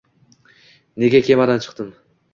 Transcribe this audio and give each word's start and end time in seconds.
Nega 1.05 1.23
komadan 1.29 1.63
chiqdim 1.67 1.93